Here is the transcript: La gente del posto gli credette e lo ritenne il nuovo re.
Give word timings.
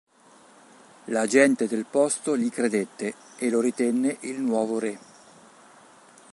La 1.13 1.27
gente 1.27 1.67
del 1.67 1.85
posto 1.85 2.35
gli 2.35 2.49
credette 2.49 3.13
e 3.37 3.51
lo 3.51 3.61
ritenne 3.61 4.17
il 4.21 4.41
nuovo 4.41 4.79
re. 4.79 4.99